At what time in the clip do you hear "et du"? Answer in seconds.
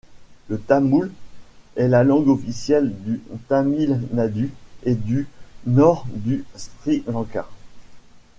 4.81-5.27